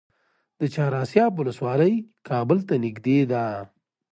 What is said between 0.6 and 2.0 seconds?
چهار اسیاب ولسوالۍ